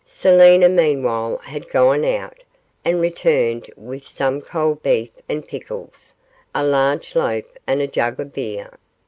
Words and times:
Selina 0.03 0.67
meanwhile 0.67 1.37
had 1.43 1.69
gone 1.69 2.03
out, 2.03 2.37
and 2.83 2.99
returned 2.99 3.69
with 3.77 4.03
some 4.03 4.41
cold 4.41 4.81
beef 4.81 5.11
and 5.29 5.47
pickles, 5.47 6.15
a 6.55 6.65
large 6.65 7.15
loaf 7.15 7.45
and 7.67 7.81
a 7.81 7.85
jug 7.87 8.19
of 8.19 8.33
beer. 8.33 8.71